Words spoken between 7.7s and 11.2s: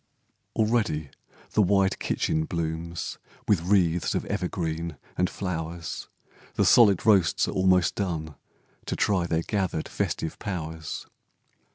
done, To try their gathered festive powers.